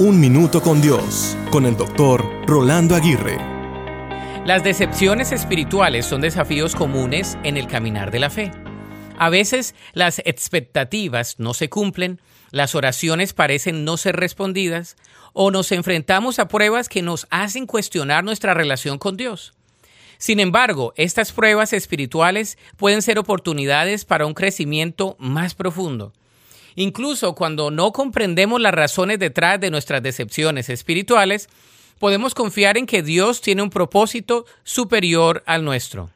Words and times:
Un 0.00 0.20
Minuto 0.20 0.62
con 0.62 0.80
Dios, 0.80 1.36
con 1.50 1.66
el 1.66 1.76
doctor 1.76 2.24
Rolando 2.46 2.94
Aguirre. 2.94 3.36
Las 4.46 4.62
decepciones 4.62 5.32
espirituales 5.32 6.06
son 6.06 6.20
desafíos 6.20 6.76
comunes 6.76 7.36
en 7.42 7.56
el 7.56 7.66
caminar 7.66 8.12
de 8.12 8.20
la 8.20 8.30
fe. 8.30 8.52
A 9.18 9.28
veces 9.28 9.74
las 9.94 10.20
expectativas 10.20 11.40
no 11.40 11.52
se 11.52 11.68
cumplen, 11.68 12.20
las 12.52 12.76
oraciones 12.76 13.32
parecen 13.32 13.84
no 13.84 13.96
ser 13.96 14.14
respondidas 14.14 14.96
o 15.32 15.50
nos 15.50 15.72
enfrentamos 15.72 16.38
a 16.38 16.46
pruebas 16.46 16.88
que 16.88 17.02
nos 17.02 17.26
hacen 17.30 17.66
cuestionar 17.66 18.22
nuestra 18.22 18.54
relación 18.54 18.98
con 18.98 19.16
Dios. 19.16 19.52
Sin 20.16 20.38
embargo, 20.38 20.92
estas 20.96 21.32
pruebas 21.32 21.72
espirituales 21.72 22.56
pueden 22.76 23.02
ser 23.02 23.18
oportunidades 23.18 24.04
para 24.04 24.26
un 24.26 24.34
crecimiento 24.34 25.16
más 25.18 25.56
profundo. 25.56 26.12
Incluso 26.74 27.34
cuando 27.34 27.70
no 27.70 27.92
comprendemos 27.92 28.60
las 28.60 28.74
razones 28.74 29.18
detrás 29.18 29.60
de 29.60 29.70
nuestras 29.70 30.02
decepciones 30.02 30.68
espirituales, 30.68 31.48
podemos 31.98 32.34
confiar 32.34 32.78
en 32.78 32.86
que 32.86 33.02
Dios 33.02 33.40
tiene 33.40 33.62
un 33.62 33.70
propósito 33.70 34.46
superior 34.64 35.42
al 35.46 35.64
nuestro. 35.64 36.10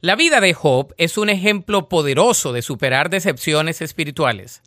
La 0.00 0.16
vida 0.16 0.40
de 0.40 0.54
Job 0.54 0.94
es 0.96 1.18
un 1.18 1.28
ejemplo 1.28 1.88
poderoso 1.88 2.52
de 2.52 2.62
superar 2.62 3.10
decepciones 3.10 3.82
espirituales. 3.82 4.62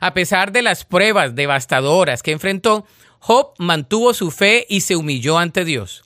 A 0.00 0.12
pesar 0.12 0.52
de 0.52 0.62
las 0.62 0.84
pruebas 0.84 1.34
devastadoras 1.34 2.22
que 2.22 2.32
enfrentó, 2.32 2.86
Job 3.18 3.54
mantuvo 3.58 4.12
su 4.12 4.30
fe 4.30 4.66
y 4.68 4.82
se 4.82 4.94
humilló 4.94 5.38
ante 5.38 5.64
Dios. 5.64 6.05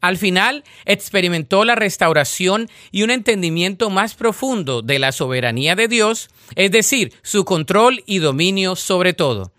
Al 0.00 0.16
final, 0.16 0.64
experimentó 0.86 1.64
la 1.64 1.74
restauración 1.74 2.68
y 2.90 3.02
un 3.02 3.10
entendimiento 3.10 3.90
más 3.90 4.14
profundo 4.14 4.80
de 4.80 4.98
la 4.98 5.12
soberanía 5.12 5.76
de 5.76 5.88
Dios, 5.88 6.30
es 6.56 6.70
decir, 6.70 7.12
su 7.22 7.44
control 7.44 8.02
y 8.06 8.18
dominio 8.18 8.76
sobre 8.76 9.12
todo. 9.12 9.52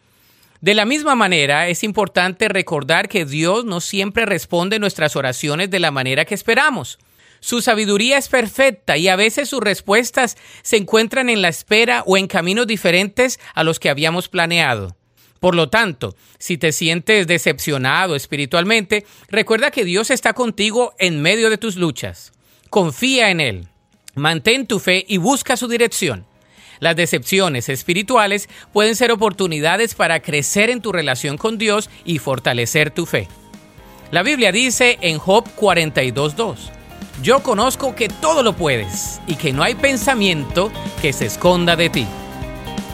De 0.61 0.73
la 0.73 0.85
misma 0.85 1.15
manera, 1.15 1.67
es 1.67 1.83
importante 1.83 2.47
recordar 2.47 3.07
que 3.07 3.25
Dios 3.25 3.65
no 3.65 3.81
siempre 3.81 4.25
responde 4.25 4.79
nuestras 4.79 5.15
oraciones 5.15 5.69
de 5.69 5.79
la 5.79 5.91
manera 5.91 6.25
que 6.25 6.35
esperamos. 6.35 6.99
Su 7.39 7.61
sabiduría 7.61 8.19
es 8.19 8.29
perfecta 8.29 8.97
y 8.97 9.07
a 9.07 9.15
veces 9.15 9.49
sus 9.49 9.59
respuestas 9.59 10.37
se 10.61 10.77
encuentran 10.77 11.29
en 11.29 11.41
la 11.41 11.47
espera 11.47 12.03
o 12.05 12.15
en 12.17 12.27
caminos 12.27 12.67
diferentes 12.67 13.39
a 13.55 13.63
los 13.63 13.79
que 13.79 13.89
habíamos 13.89 14.29
planeado. 14.29 14.95
Por 15.41 15.55
lo 15.55 15.69
tanto, 15.69 16.15
si 16.37 16.59
te 16.59 16.71
sientes 16.71 17.25
decepcionado 17.25 18.15
espiritualmente, 18.15 19.07
recuerda 19.27 19.71
que 19.71 19.83
Dios 19.83 20.11
está 20.11 20.33
contigo 20.33 20.93
en 20.99 21.19
medio 21.19 21.49
de 21.49 21.57
tus 21.57 21.77
luchas. 21.77 22.31
Confía 22.69 23.31
en 23.31 23.41
Él. 23.41 23.67
Mantén 24.13 24.67
tu 24.67 24.77
fe 24.77 25.03
y 25.07 25.17
busca 25.17 25.57
su 25.57 25.67
dirección. 25.67 26.27
Las 26.79 26.95
decepciones 26.95 27.69
espirituales 27.69 28.49
pueden 28.71 28.95
ser 28.95 29.11
oportunidades 29.11 29.95
para 29.95 30.21
crecer 30.21 30.69
en 30.69 30.79
tu 30.79 30.91
relación 30.91 31.39
con 31.39 31.57
Dios 31.57 31.89
y 32.05 32.19
fortalecer 32.19 32.91
tu 32.91 33.07
fe. 33.07 33.27
La 34.11 34.21
Biblia 34.21 34.51
dice 34.51 34.99
en 35.01 35.17
Job 35.17 35.47
42.2, 35.59 36.69
Yo 37.23 37.41
conozco 37.41 37.95
que 37.95 38.09
todo 38.09 38.43
lo 38.43 38.53
puedes 38.53 39.19
y 39.25 39.33
que 39.37 39.53
no 39.53 39.63
hay 39.63 39.73
pensamiento 39.73 40.71
que 41.01 41.13
se 41.13 41.25
esconda 41.25 41.75
de 41.75 41.89
ti. 41.89 42.07